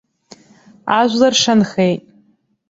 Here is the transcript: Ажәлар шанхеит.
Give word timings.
Ажәлар 0.99 1.33
шанхеит. 1.41 2.03